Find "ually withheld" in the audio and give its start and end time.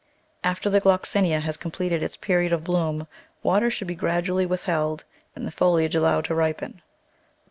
4.25-5.05